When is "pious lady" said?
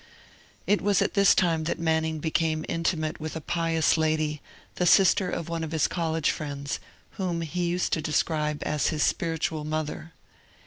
3.39-4.41